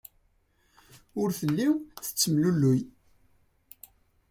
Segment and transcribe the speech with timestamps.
[1.21, 1.67] Ur telli
[2.05, 2.79] tettemlelluy.